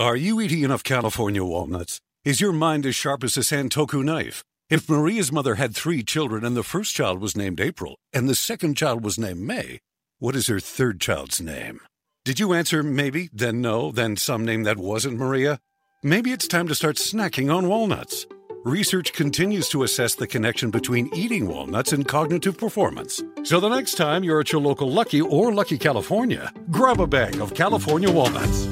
[0.00, 2.00] Are you eating enough California walnuts?
[2.24, 4.42] Is your mind as sharp as a Santoku knife?
[4.68, 8.34] If Maria's mother had three children and the first child was named April and the
[8.34, 9.78] second child was named May,
[10.18, 11.78] what is her third child's name?
[12.24, 15.60] Did you answer maybe, then no, then some name that wasn't Maria?
[16.02, 18.26] Maybe it's time to start snacking on walnuts.
[18.64, 23.22] Research continues to assess the connection between eating walnuts and cognitive performance.
[23.44, 27.40] So the next time you're at your local Lucky or Lucky California, grab a bag
[27.40, 28.66] of California walnuts.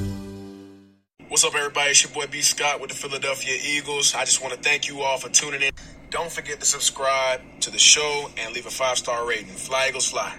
[1.33, 1.93] What's up, everybody?
[1.93, 2.43] It's your boy B.
[2.43, 4.15] Scott with the Philadelphia Eagles.
[4.15, 5.71] I just want to thank you all for tuning in.
[6.11, 9.47] Don't forget to subscribe to the show and leave a five star rating.
[9.47, 10.35] Fly Eagles Fly.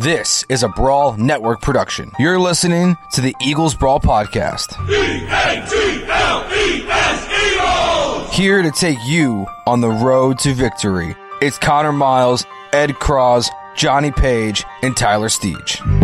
[0.00, 2.10] This is a Brawl Network production.
[2.18, 4.74] You're listening to the Eagles Brawl Podcast.
[8.32, 11.14] Here to take you on the road to victory.
[11.40, 15.99] It's Connor Miles, Ed Cross, Johnny Page, and Tyler Steege.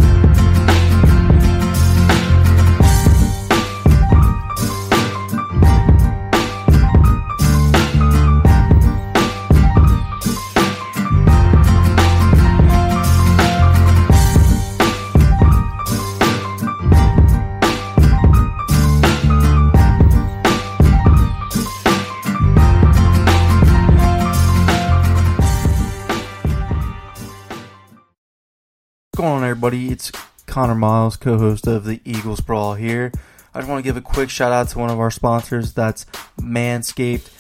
[29.57, 29.91] Everybody?
[29.91, 30.13] It's
[30.45, 33.11] Connor Miles, co host of the Eagles Brawl here.
[33.55, 36.05] I just want to give a quick shout out to one of our sponsors that's
[36.39, 37.31] Manscaped.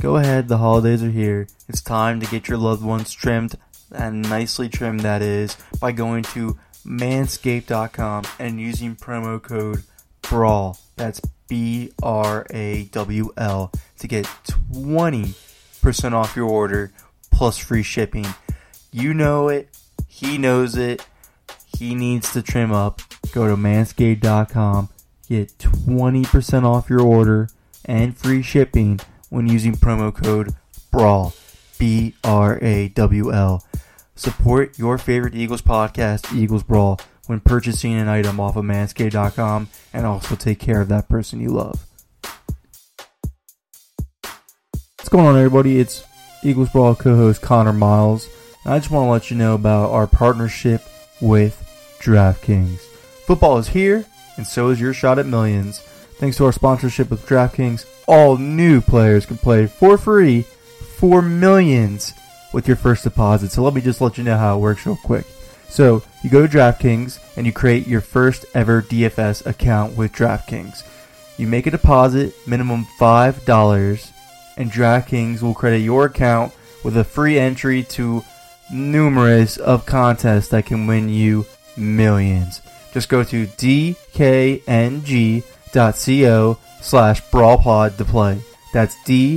[0.00, 1.48] Go ahead, the holidays are here.
[1.68, 3.56] It's time to get your loved ones trimmed,
[3.90, 9.82] and nicely trimmed, that is, by going to manscaped.com and using promo code
[10.22, 10.78] BRAWL.
[10.94, 14.26] That's B R A W L to get
[14.72, 16.92] 20% off your order
[17.32, 18.26] plus free shipping.
[18.92, 19.76] You know it,
[20.06, 21.04] he knows it.
[21.78, 23.02] He needs to trim up.
[23.32, 24.88] Go to manscaped.com.
[25.28, 27.48] Get 20% off your order
[27.84, 30.54] and free shipping when using promo code
[30.90, 31.34] BRAWL.
[31.78, 33.64] B R A W L.
[34.14, 40.06] Support your favorite Eagles podcast, Eagles Brawl, when purchasing an item off of manscaped.com and
[40.06, 41.86] also take care of that person you love.
[44.96, 45.78] What's going on, everybody?
[45.78, 46.04] It's
[46.42, 48.28] Eagles Brawl co host Connor Miles.
[48.64, 50.82] I just want to let you know about our partnership
[51.20, 51.62] with
[52.06, 52.78] DraftKings.
[53.26, 54.04] Football is here,
[54.36, 55.80] and so is your shot at millions.
[56.18, 62.14] Thanks to our sponsorship with DraftKings, all new players can play for free for millions
[62.52, 63.50] with your first deposit.
[63.50, 65.26] So let me just let you know how it works real quick.
[65.68, 70.84] So you go to DraftKings and you create your first ever DFS account with DraftKings.
[71.38, 74.12] You make a deposit, minimum $5,
[74.56, 78.22] and DraftKings will credit your account with a free entry to
[78.72, 81.44] numerous of contests that can win you
[81.76, 82.60] millions.
[82.92, 84.58] Just go to dkng.co
[86.80, 88.40] slash brawlpod to play.
[88.72, 89.36] That's dkng.co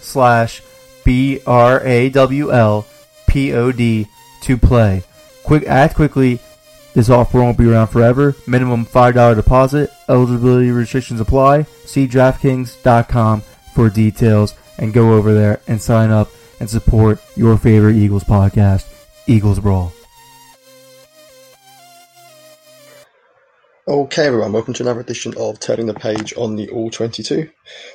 [0.00, 0.62] slash
[1.04, 1.66] b-r-a-w-l-p-o-d
[4.42, 5.02] to play.
[5.44, 6.40] Quick, act quickly.
[6.94, 8.34] This offer won't be around forever.
[8.46, 9.90] Minimum $5 deposit.
[10.08, 11.62] Eligibility restrictions apply.
[11.84, 13.42] See DraftKings.com
[13.74, 18.86] for details and go over there and sign up and support your favorite Eagles podcast,
[19.28, 19.92] Eagles Brawl.
[23.88, 27.48] Okay, everyone, welcome to another edition of Turning the Page on the All 22.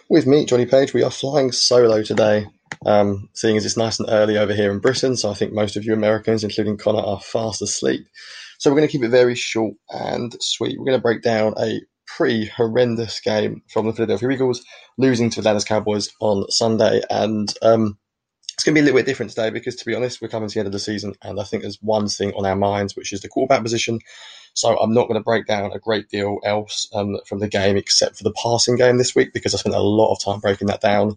[0.09, 2.47] With me, Johnny Page, we are flying solo today,
[2.85, 5.75] um, seeing as it's nice and early over here in Britain, so I think most
[5.75, 8.05] of you Americans, including Connor, are fast asleep.
[8.57, 10.77] So we're going to keep it very short and sweet.
[10.77, 14.63] We're going to break down a pretty horrendous game from the Philadelphia Eagles,
[14.97, 17.01] losing to the Dallas Cowboys on Sunday.
[17.09, 17.97] And um,
[18.53, 20.49] it's going to be a little bit different today because, to be honest, we're coming
[20.49, 22.95] to the end of the season, and I think there's one thing on our minds,
[22.95, 23.99] which is the quarterback position.
[24.53, 27.77] So I'm not going to break down a great deal else um, from the game
[27.77, 30.67] except for the passing game this week because I spent a lot of time breaking
[30.67, 31.15] that down.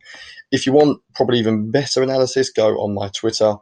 [0.52, 3.56] If you want probably even better analysis, go on my Twitter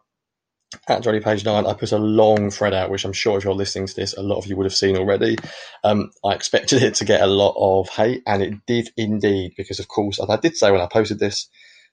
[0.88, 3.54] at Johnny Page Nine, I put a long thread out, which I'm sure if you're
[3.54, 5.36] listening to this, a lot of you would have seen already.
[5.84, 9.80] Um, I expected it to get a lot of hate, and it did indeed, because
[9.80, 11.48] of course, as I did say when I posted this,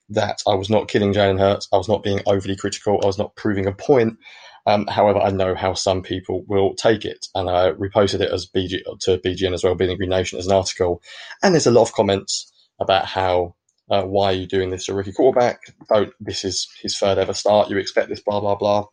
[0.09, 3.19] that I was not killing Jalen Hurts, I was not being overly critical, I was
[3.19, 4.17] not proving a point,
[4.65, 8.47] Um, however, I know how some people will take it, and I reposted it as
[8.47, 11.01] BG to BGN as well, Bleeding Green Nation, as an article.
[11.43, 13.55] And there's a lot of comments about how
[13.89, 15.59] uh, why are you doing this to a rookie quarterback?
[15.89, 17.69] Don't this is his third ever start.
[17.69, 18.85] You expect this, blah blah blah.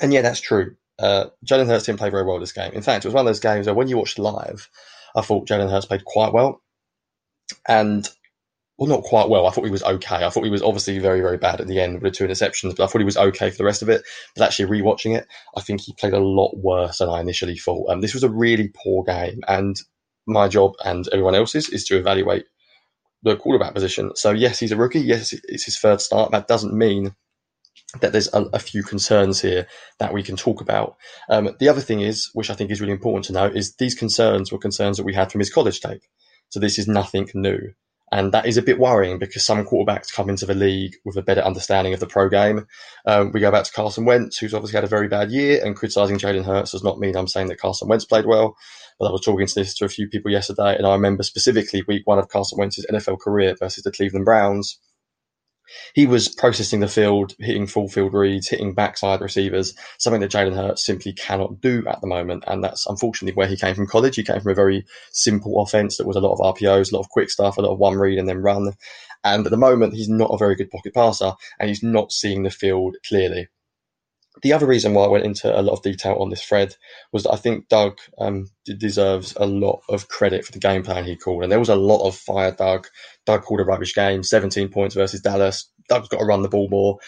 [0.00, 0.76] And yeah, that's true.
[0.98, 2.72] Uh, Jalen Hurts didn't play very well this game.
[2.72, 4.68] In fact, it was one of those games where when you watched live,
[5.16, 6.62] I thought Jalen Hurts played quite well,
[7.68, 8.08] and
[8.76, 9.46] well, not quite well.
[9.46, 10.24] I thought he was okay.
[10.24, 12.76] I thought he was obviously very, very bad at the end with the two interceptions,
[12.76, 14.02] but I thought he was okay for the rest of it.
[14.34, 15.26] But actually, rewatching it,
[15.56, 17.90] I think he played a lot worse than I initially thought.
[17.90, 19.76] Um, this was a really poor game, and
[20.26, 22.46] my job and everyone else's is to evaluate
[23.22, 24.14] the quarterback position.
[24.16, 25.00] So yes, he's a rookie.
[25.00, 26.32] Yes, it's his third start.
[26.32, 27.14] That doesn't mean
[28.00, 29.66] that there's a, a few concerns here
[29.98, 30.96] that we can talk about.
[31.28, 33.94] Um, the other thing is, which I think is really important to note, is these
[33.94, 36.02] concerns were concerns that we had from his college tape.
[36.48, 37.72] So this is nothing new.
[38.14, 41.22] And that is a bit worrying because some quarterbacks come into the league with a
[41.22, 42.64] better understanding of the pro game.
[43.06, 45.74] Um, we go back to Carson Wentz, who's obviously had a very bad year, and
[45.74, 48.56] criticizing Jalen Hurts does not mean I'm saying that Carson Wentz played well.
[49.00, 51.82] But I was talking to this to a few people yesterday, and I remember specifically
[51.88, 54.78] week one of Carson Wentz's NFL career versus the Cleveland Browns
[55.94, 60.56] he was processing the field, hitting full field reads, hitting backside receivers, something that Jalen
[60.56, 62.44] Hurts simply cannot do at the moment.
[62.46, 64.16] And that's unfortunately where he came from college.
[64.16, 67.02] He came from a very simple offense that was a lot of RPOs, a lot
[67.02, 68.72] of quick stuff, a lot of one read and then run.
[69.22, 72.42] And at the moment, he's not a very good pocket passer and he's not seeing
[72.42, 73.48] the field clearly
[74.42, 76.76] the other reason why I went into a lot of detail on this thread
[77.12, 78.48] was that I think Doug um,
[78.78, 81.42] deserves a lot of credit for the game plan he called.
[81.42, 82.88] And there was a lot of fire, Doug.
[83.26, 85.70] Doug called a rubbish game, 17 points versus Dallas.
[85.88, 86.98] Doug's got to run the ball more.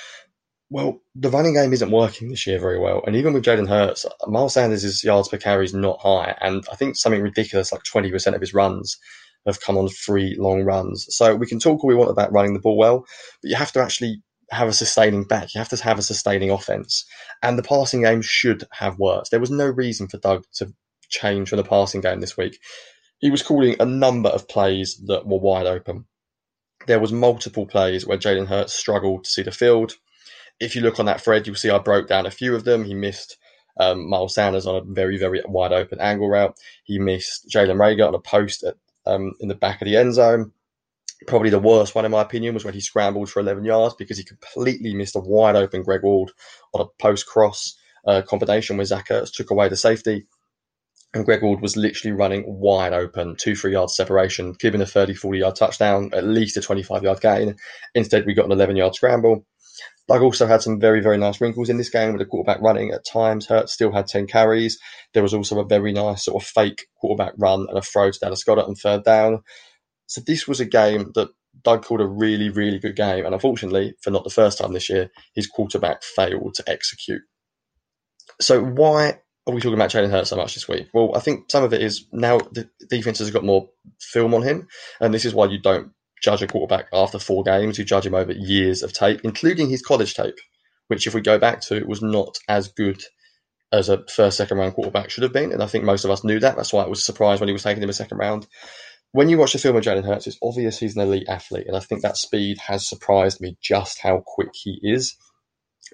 [0.70, 3.02] Well, the running game isn't working this year very well.
[3.06, 6.36] And even with Jalen Hurts, Miles Sanders' yards per carry is not high.
[6.40, 8.98] And I think something ridiculous like 20% of his runs
[9.46, 11.06] have come on free long runs.
[11.10, 13.00] So we can talk all we want about running the ball well,
[13.42, 15.54] but you have to actually have a sustaining back.
[15.54, 17.04] You have to have a sustaining offense.
[17.42, 19.30] And the passing game should have worked.
[19.30, 20.72] There was no reason for Doug to
[21.08, 22.58] change from the passing game this week.
[23.18, 26.06] He was calling a number of plays that were wide open.
[26.86, 29.94] There was multiple plays where Jalen Hurts struggled to see the field.
[30.60, 32.84] If you look on that thread, you'll see I broke down a few of them.
[32.84, 33.36] He missed
[33.78, 36.56] um, Miles Sanders on a very, very wide open angle route.
[36.84, 38.74] He missed Jalen Reagor on a post at,
[39.06, 40.52] um, in the back of the end zone.
[41.26, 44.18] Probably the worst one, in my opinion, was when he scrambled for 11 yards because
[44.18, 46.30] he completely missed a wide open Greg Ward
[46.74, 47.74] on a post cross
[48.06, 50.26] uh, combination where Zach Ertz took away the safety.
[51.14, 55.14] And Greg Ward was literally running wide open, two, three yards separation, giving a 30,
[55.14, 57.56] 40 yard touchdown, at least a 25 yard gain.
[57.94, 59.46] Instead, we got an 11 yard scramble.
[60.08, 62.92] Doug also had some very, very nice wrinkles in this game with the quarterback running
[62.92, 63.46] at times.
[63.46, 64.78] Hurt still had 10 carries.
[65.14, 68.18] There was also a very nice sort of fake quarterback run and a throw to
[68.18, 69.42] Dallas Goedert on third down.
[70.06, 71.28] So this was a game that
[71.62, 73.24] Doug called a really, really good game.
[73.24, 77.22] And unfortunately, for not the first time this year, his quarterback failed to execute.
[78.40, 80.88] So why are we talking about Jalen Hurts so much this week?
[80.92, 83.68] Well, I think some of it is now the defense has got more
[84.00, 84.68] film on him.
[85.00, 85.92] And this is why you don't
[86.22, 87.78] judge a quarterback after four games.
[87.78, 90.38] You judge him over years of tape, including his college tape,
[90.88, 93.02] which if we go back to, was not as good
[93.72, 95.52] as a first, second round quarterback should have been.
[95.52, 96.56] And I think most of us knew that.
[96.56, 98.46] That's why it was a surprise when he was taken in the second round
[99.16, 101.74] when you watch the film of Jalen Hurts, it's obvious he's an elite athlete, and
[101.74, 105.16] I think that speed has surprised me just how quick he is.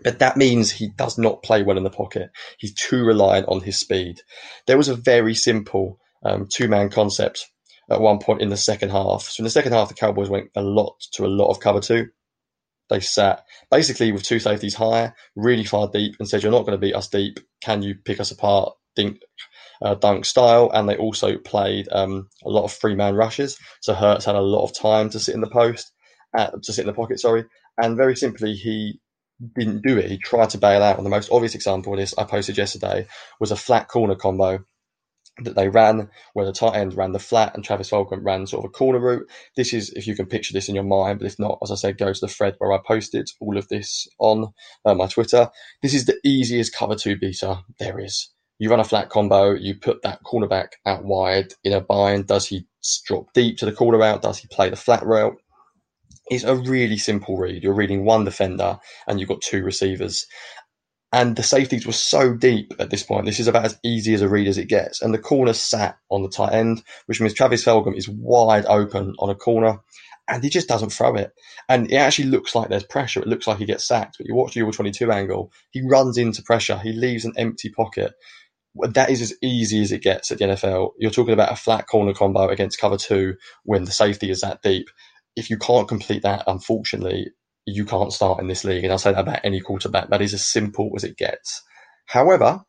[0.03, 2.31] But that means he does not play well in the pocket.
[2.59, 4.21] He's too reliant on his speed.
[4.67, 7.49] There was a very simple um, two man concept
[7.89, 9.23] at one point in the second half.
[9.23, 11.79] So in the second half, the Cowboys went a lot to a lot of cover
[11.79, 12.09] two.
[12.91, 16.77] They sat basically with two safeties higher, really far deep, and said, "You're not going
[16.77, 17.39] to beat us deep.
[17.61, 18.75] Can you pick us apart?
[18.97, 19.21] Think
[19.85, 23.59] uh, dunk style, and they also played um, a lot of free man rushes.
[23.81, 25.93] So Hurts had a lot of time to sit in the post,
[26.37, 27.45] uh, to sit in the pocket, sorry,
[27.81, 29.01] and very simply he
[29.57, 30.11] didn't do it.
[30.11, 30.97] He tried to bail out.
[30.97, 33.07] And the most obvious example of this I posted yesterday
[33.41, 34.65] was a flat corner combo
[35.45, 38.65] that they ran, where the tight end ran the flat and Travis Fulgham ran sort
[38.65, 39.29] of a corner route.
[39.57, 41.77] This is, if you can picture this in your mind, but if not, as I
[41.77, 44.53] said, go to the thread where I posted all of this on
[44.85, 45.49] uh, my Twitter.
[45.83, 49.75] This is the easiest cover two beater there is you run a flat combo, you
[49.77, 52.27] put that cornerback out wide in a bind.
[52.27, 52.67] Does he
[53.07, 54.23] drop deep to the corner route?
[54.23, 55.37] Does he play the flat route?
[56.29, 57.63] It's a really simple read.
[57.63, 60.27] You're reading one defender and you've got two receivers.
[61.13, 63.27] And the safeties were so deep at this point.
[63.27, 65.03] This is about as easy as a read as it gets.
[65.03, 69.15] And the corner sat on the tight end, which means Travis Fulgham is wide open
[69.19, 69.79] on a corner
[70.29, 71.33] and he just doesn't throw it.
[71.69, 73.21] And it actually looks like there's pressure.
[73.21, 74.17] It looks like he gets sacked.
[74.19, 76.79] But you watch the All 22 angle, he runs into pressure.
[76.79, 78.15] He leaves an empty pocket
[78.75, 80.93] that is as easy as it gets at the NFL.
[80.99, 84.63] You're talking about a flat corner combo against cover two when the safety is that
[84.63, 84.89] deep.
[85.37, 87.33] If you can't complete that, unfortunately,
[87.67, 88.85] you can't start in this league.
[88.85, 90.09] And I'll say that about any quarterback.
[90.09, 91.63] That is as simple as it gets.
[92.07, 92.61] However,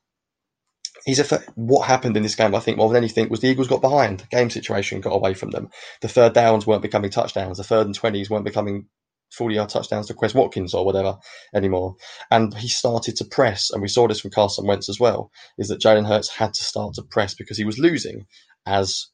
[1.05, 3.67] he's a, what happened in this game, I think, more than anything, was the Eagles
[3.67, 4.27] got behind.
[4.29, 5.69] Game situation got away from them.
[6.01, 7.57] The third downs weren't becoming touchdowns.
[7.57, 8.87] The third and 20s weren't becoming
[9.33, 11.17] 40 yard touchdowns to Quez Watkins or whatever
[11.53, 11.95] anymore.
[12.31, 15.67] And he started to press, and we saw this from Carson Wentz as well, is
[15.69, 18.27] that Jalen Hurts had to start to press because he was losing,
[18.65, 19.07] as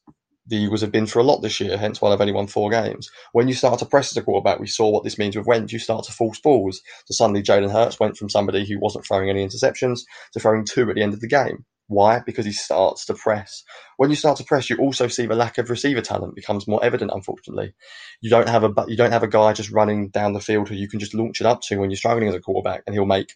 [0.46, 2.70] the Eagles have been for a lot this year, hence why they've only won four
[2.70, 3.10] games.
[3.32, 5.72] When you start to press as a quarterback, we saw what this means with Wentz.
[5.72, 6.80] You start to force balls.
[7.06, 10.00] So suddenly Jalen Hurts went from somebody who wasn't throwing any interceptions
[10.32, 11.64] to throwing two at the end of the game.
[11.90, 12.20] Why?
[12.24, 13.64] Because he starts to press.
[13.96, 16.82] When you start to press, you also see the lack of receiver talent becomes more
[16.84, 17.10] evident.
[17.12, 17.74] Unfortunately,
[18.20, 20.76] you don't have a you don't have a guy just running down the field who
[20.76, 23.06] you can just launch it up to when you're struggling as a quarterback, and he'll
[23.06, 23.34] make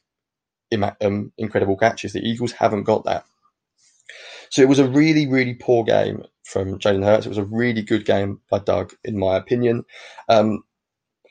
[1.00, 2.12] um, incredible catches.
[2.12, 3.24] The Eagles haven't got that.
[4.50, 7.26] So it was a really, really poor game from Jalen Hurts.
[7.26, 9.82] It was a really good game by Doug, in my opinion.
[10.28, 10.62] Um,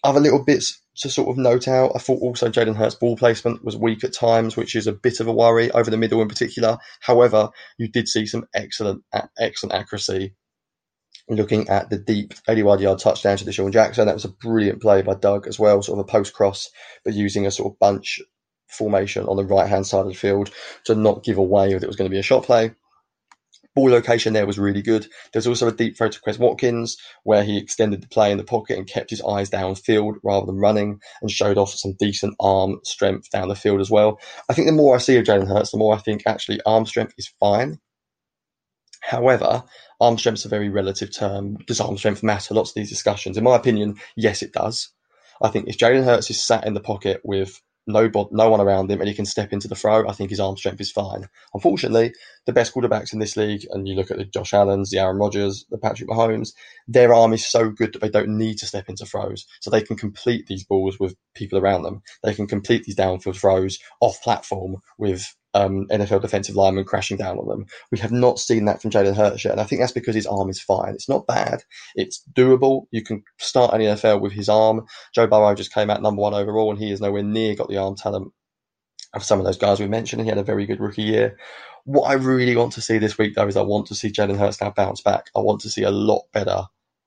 [0.04, 1.92] other little bits to sort of note out.
[1.96, 5.20] I thought also Jalen Hurts' ball placement was weak at times, which is a bit
[5.20, 6.78] of a worry over the middle in particular.
[7.02, 9.04] However, you did see some excellent,
[9.40, 10.36] excellent accuracy.
[11.30, 15.02] Looking at the deep 81 yard touchdown to DeSean Jackson, that was a brilliant play
[15.02, 16.70] by Doug as well, sort of a post cross,
[17.06, 18.20] but using a sort of bunch
[18.68, 20.50] formation on the right hand side of the field
[20.86, 22.74] to not give away that it was going to be a shot play
[23.76, 25.08] ball location there was really good.
[25.32, 28.44] There's also a deep throw to Quez Watkins where he extended the play in the
[28.44, 32.80] pocket and kept his eyes downfield rather than running and showed off some decent arm
[32.84, 34.20] strength down the field as well.
[34.50, 36.86] I think the more I see of Jalen Hurts, the more I think actually arm
[36.86, 37.80] strength is fine.
[39.02, 39.64] However,
[40.00, 41.58] arm strength is a very relative term.
[41.68, 42.54] Does arm strength matter?
[42.54, 43.38] Lots of these discussions.
[43.38, 44.90] In my opinion, yes, it does.
[45.42, 48.90] I think if Jalen Hurts is sat in the pocket with no, no one around
[48.90, 51.28] him and he can step into the throw, I think his arm strength is fine.
[51.54, 52.14] Unfortunately,
[52.46, 55.18] the best quarterbacks in this league, and you look at the Josh Allen's, the Aaron
[55.18, 56.54] Rodgers, the Patrick Mahomes,
[56.88, 59.46] their arm is so good that they don't need to step into throws.
[59.62, 62.02] So they can complete these balls with people around them.
[62.24, 67.38] They can complete these downfield throws off platform with um, NFL defensive linemen crashing down
[67.38, 67.66] on them.
[67.92, 70.28] We have not seen that from Jalen Hurts yet, and I think that's because his
[70.28, 70.94] arm is fine.
[70.94, 71.64] It's not bad.
[71.96, 72.86] It's doable.
[72.92, 74.86] You can start an NFL with his arm.
[75.14, 77.78] Joe Burrow just came out number one overall, and he is nowhere near got the
[77.78, 78.32] arm talent
[79.14, 80.24] of some of those guys we mentioned.
[80.24, 81.38] He had a very good rookie year.
[81.86, 84.38] What I really want to see this week, though, is I want to see Jalen
[84.38, 85.30] Hurts now bounce back.
[85.36, 86.64] I want to see a lot better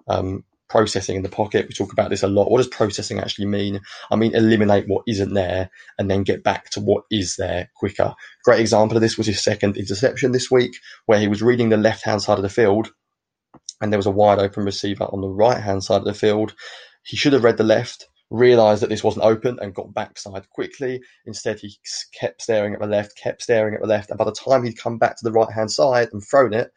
[0.07, 1.67] um, processing in the pocket.
[1.69, 2.51] We talk about this a lot.
[2.51, 3.81] What does processing actually mean?
[4.11, 8.15] I mean, eliminate what isn't there and then get back to what is there quicker.
[8.45, 11.77] Great example of this was his second interception this week, where he was reading the
[11.77, 12.91] left hand side of the field
[13.81, 16.55] and there was a wide open receiver on the right hand side of the field.
[17.03, 21.03] He should have read the left, realized that this wasn't open and got backside quickly.
[21.27, 21.77] Instead, he
[22.19, 24.11] kept staring at the left, kept staring at the left.
[24.11, 26.71] And by the time he'd come back to the right hand side and thrown it,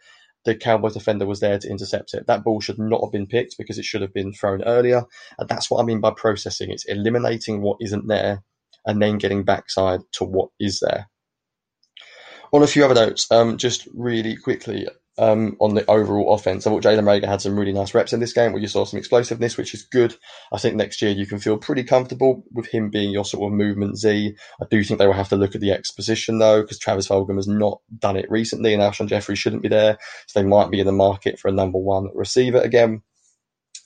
[0.46, 2.28] the Cowboys defender was there to intercept it.
[2.28, 5.04] That ball should not have been picked because it should have been thrown earlier.
[5.38, 6.72] And that's what I mean by processing.
[6.72, 8.44] It's eliminating what isn't there
[8.86, 11.10] and then getting backside to what is there.
[12.52, 14.88] On a few other notes, um, just really quickly,
[15.20, 16.66] um, on the overall offense.
[16.66, 18.86] I thought Jalen Reagor had some really nice reps in this game where you saw
[18.86, 20.16] some explosiveness, which is good.
[20.52, 23.58] I think next year you can feel pretty comfortable with him being your sort of
[23.58, 24.36] movement Z.
[24.62, 27.10] I do think they will have to look at the X position though, because Travis
[27.10, 29.98] Fulgham has not done it recently and Alshon Jeffery shouldn't be there.
[30.28, 33.02] So they might be in the market for a number one receiver again.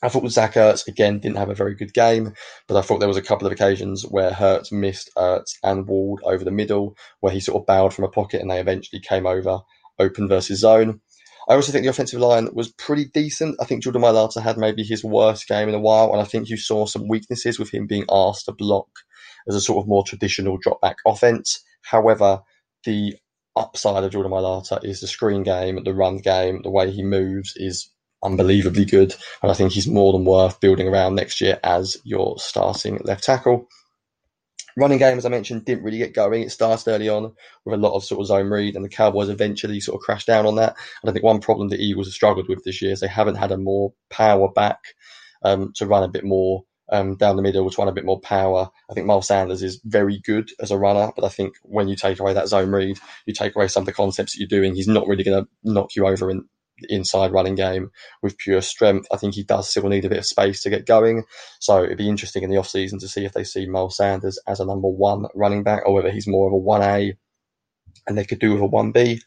[0.04, 2.34] I thought Zach Ertz again didn't have a very good game,
[2.68, 6.22] but I thought there was a couple of occasions where Hurts missed Ertz and Ward
[6.26, 9.26] over the middle, where he sort of bowed from a pocket and they eventually came
[9.26, 9.62] over
[10.00, 11.00] open versus zone.
[11.50, 13.58] I also think the offensive line was pretty decent.
[13.60, 16.50] I think Jordan Mailata had maybe his worst game in a while, and I think
[16.50, 18.88] you saw some weaknesses with him being asked to block
[19.48, 21.62] as a sort of more traditional drop back offense.
[21.82, 22.42] However,
[22.86, 23.16] the
[23.56, 27.54] upside of Jordan Mailata is the screen game, the run game, the way he moves
[27.56, 27.90] is
[28.24, 32.40] unbelievably good, and I think he's more than worth building around next year as your
[32.40, 33.68] starting left tackle.
[34.76, 36.42] Running game, as I mentioned, didn't really get going.
[36.42, 37.34] It started early on
[37.66, 40.28] with a lot of sort of zone read, and the Cowboys eventually sort of crashed
[40.28, 40.76] down on that.
[41.02, 43.36] And I think one problem the Eagles have struggled with this year is they haven't
[43.36, 44.80] had a more power back
[45.44, 48.20] um, to run a bit more um, down the middle, to run a bit more
[48.20, 48.70] power.
[48.90, 51.96] I think Miles Sanders is very good as a runner, but I think when you
[51.96, 54.76] take away that zone read, you take away some of the concepts that you're doing.
[54.76, 56.48] He's not really going to knock you over in,
[56.90, 59.08] inside running game with pure strength.
[59.12, 61.24] I think he does still need a bit of space to get going.
[61.60, 64.60] So it'd be interesting in the offseason to see if they see Miles Sanders as
[64.60, 67.14] a number one running back or whether he's more of a 1A
[68.08, 69.22] and they could do with a 1B.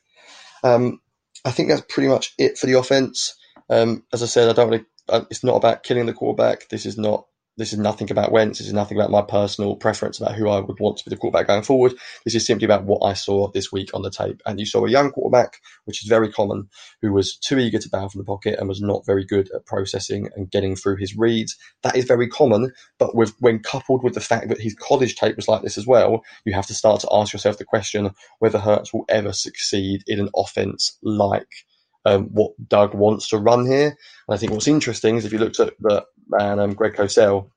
[0.64, 1.00] Um,
[1.44, 3.36] I think that's pretty much it for the offense.
[3.70, 6.68] Um, as I said, I don't really, uh, it's not about killing the quarterback.
[6.68, 8.58] This is not this is nothing about Wentz.
[8.58, 11.16] This is nothing about my personal preference about who I would want to be the
[11.18, 11.94] quarterback going forward.
[12.24, 14.42] This is simply about what I saw this week on the tape.
[14.44, 16.68] And you saw a young quarterback, which is very common,
[17.00, 19.64] who was too eager to bounce from the pocket and was not very good at
[19.66, 21.56] processing and getting through his reads.
[21.82, 25.36] That is very common, but with when coupled with the fact that his college tape
[25.36, 28.58] was like this as well, you have to start to ask yourself the question whether
[28.58, 31.64] Hurts will ever succeed in an offense like
[32.04, 33.88] um, what Doug wants to run here.
[34.28, 37.50] And I think what's interesting is if you looked at the man um, Greg Cosell,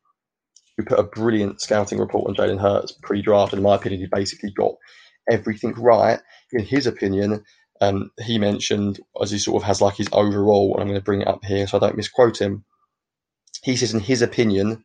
[0.78, 4.08] who put a brilliant scouting report on Jalen Hurts pre-draft, and in my opinion, he
[4.12, 4.74] basically got
[5.30, 6.20] everything right.
[6.52, 7.44] In his opinion,
[7.82, 11.04] um, he mentioned as he sort of has like his overall, and I'm going to
[11.04, 12.66] bring it up here so I don't misquote him.
[13.64, 14.84] He says, in his opinion,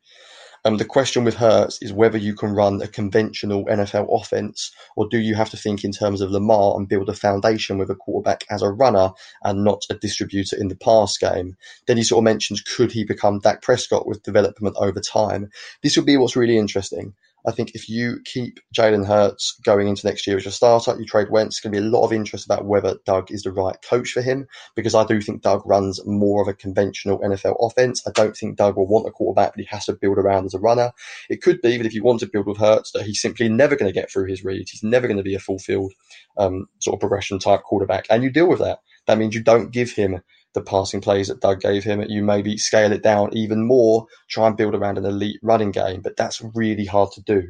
[0.64, 5.06] um, the question with Hurts is whether you can run a conventional NFL offense or
[5.08, 7.94] do you have to think in terms of Lamar and build a foundation with a
[7.94, 9.10] quarterback as a runner
[9.42, 11.56] and not a distributor in the pass game.
[11.86, 15.50] Then he sort of mentions could he become Dak Prescott with development over time.
[15.82, 17.14] This would be what's really interesting.
[17.46, 21.04] I think if you keep Jalen Hurts going into next year as your starter, you
[21.04, 23.52] trade Wentz, it's going to be a lot of interest about whether Doug is the
[23.52, 27.56] right coach for him because I do think Doug runs more of a conventional NFL
[27.60, 28.02] offense.
[28.06, 30.54] I don't think Doug will want a quarterback that he has to build around as
[30.54, 30.92] a runner.
[31.28, 33.76] It could be that if you want to build with Hurts, that he's simply never
[33.76, 34.70] going to get through his reads.
[34.70, 35.92] He's never going to be a fulfilled
[36.38, 38.78] um, sort of progression type quarterback, and you deal with that.
[39.06, 40.22] That means you don't give him
[40.54, 42.00] the passing plays that Doug gave him.
[42.02, 46.00] You maybe scale it down even more, try and build around an elite running game,
[46.00, 47.42] but that's really hard to do.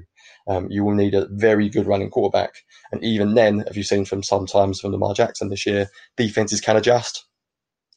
[0.47, 2.55] Um, you will need a very good running quarterback.
[2.93, 6.77] And even then, have you seen from sometimes from Lamar Jackson this year, defenses can
[6.77, 7.25] adjust.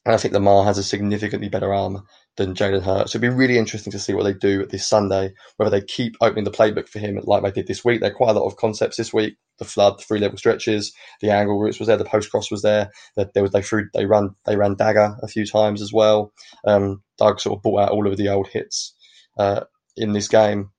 [0.04, 2.04] And I think Lamar has a significantly better arm
[2.38, 3.10] than Jalen Hurts.
[3.10, 6.44] It'd be really interesting to see what they do this Sunday, whether they keep opening
[6.44, 8.00] the playbook for him like they did this week.
[8.00, 9.36] There are quite a lot of concepts this week.
[9.58, 12.62] The flood, the three level stretches, the angle routes was there, the post cross was
[12.62, 12.90] there.
[13.16, 16.32] There was they threw they run they ran dagger a few times as well.
[16.64, 18.94] Um, Doug sort of brought out all of the old hits
[19.36, 19.64] uh,
[19.96, 20.70] in this game.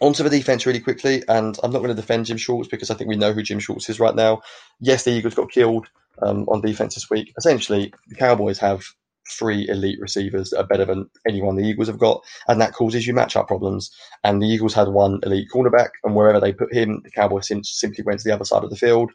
[0.00, 2.94] Onto the defense really quickly, and I'm not going to defend Jim Schwartz because I
[2.94, 4.40] think we know who Jim Schwartz is right now.
[4.80, 5.88] Yes, the Eagles got killed
[6.22, 7.34] um, on defense this week.
[7.36, 8.84] Essentially, the Cowboys have
[9.30, 13.06] three elite receivers that are better than anyone the Eagles have got, and that causes
[13.06, 13.90] you matchup problems.
[14.24, 18.04] And the Eagles had one elite cornerback, and wherever they put him, the Cowboys simply
[18.04, 19.12] went to the other side of the field.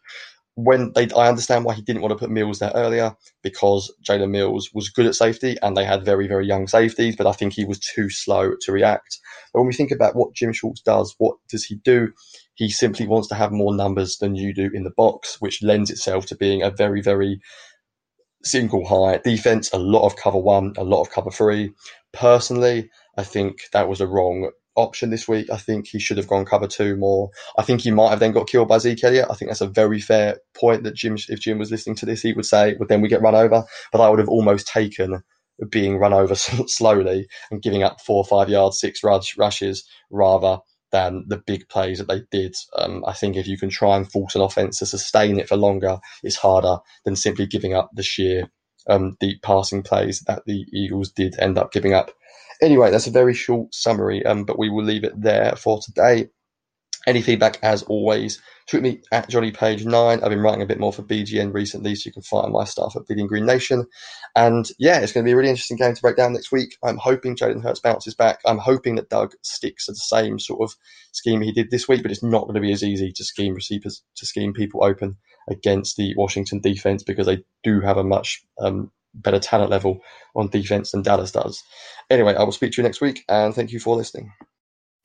[0.57, 4.29] When they, I understand why he didn't want to put Mills there earlier because Jalen
[4.29, 7.51] Mills was good at safety, and they had very, very young safeties, but I think
[7.51, 9.19] he was too slow to react.
[9.51, 12.13] But when we think about what Jim Schwartz does, what does he do?
[12.53, 15.91] He simply wants to have more numbers than you do in the box, which lends
[15.91, 17.41] itself to being a very, very
[18.45, 21.71] single high defense, a lot of cover one, a lot of cover three.
[22.13, 25.49] Personally, I think that was a wrong option this week.
[25.49, 27.29] I think he should have gone cover two more.
[27.57, 29.27] I think he might have then got killed by Zeke Elliott.
[29.29, 32.21] I think that's a very fair point that Jim, if Jim was listening to this,
[32.21, 33.63] he would say, well, then we get run over.
[33.91, 35.23] But I would have almost taken
[35.69, 36.35] being run over
[36.67, 40.59] slowly and giving up four or five yards, six rush, rushes rather
[40.95, 42.55] than the big plays that they did.
[42.77, 45.57] Um, I think if you can try and force an offense to sustain it for
[45.57, 48.49] longer, it's harder than simply giving up the sheer
[48.89, 52.11] um, deep passing plays that the Eagles did end up giving up.
[52.61, 56.29] Anyway, that's a very short summary, um, but we will leave it there for today.
[57.07, 60.23] Any feedback, as always, tweet me at Johnny Page 9.
[60.23, 62.95] I've been writing a bit more for BGN recently, so you can find my stuff
[62.95, 63.85] at Bleeding Green Nation.
[64.35, 66.77] And yeah, it's going to be a really interesting game to break down next week.
[66.83, 68.39] I'm hoping Jalen Hurts bounces back.
[68.45, 70.75] I'm hoping that Doug sticks to the same sort of
[71.11, 73.53] scheme he did this week, but it's not going to be as easy to scheme
[73.53, 78.43] receivers, to scheme people open against the Washington defense because they do have a much
[78.59, 79.99] um, better talent level
[80.35, 81.63] on defense than Dallas does.
[82.09, 84.31] Anyway, I will speak to you next week, and thank you for listening.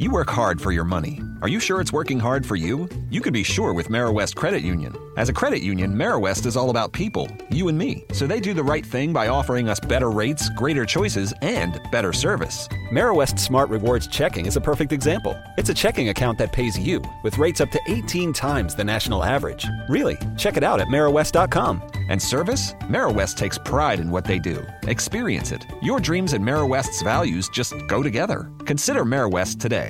[0.00, 1.20] You work hard for your money.
[1.42, 2.88] Are you sure it's working hard for you?
[3.10, 4.94] You can be sure with West Credit Union.
[5.18, 8.04] As a credit union, West is all about people, you and me.
[8.12, 12.14] So they do the right thing by offering us better rates, greater choices, and better
[12.14, 12.66] service.
[12.92, 15.38] West Smart Rewards Checking is a perfect example.
[15.58, 19.22] It's a checking account that pays you with rates up to 18 times the national
[19.22, 19.66] average.
[19.88, 21.82] Really, check it out at MarrowWest.com.
[22.10, 22.74] And service?
[22.90, 24.66] West takes pride in what they do.
[24.82, 25.64] Experience it.
[25.80, 28.50] Your dreams and West's values just go together.
[28.66, 29.89] Consider West today.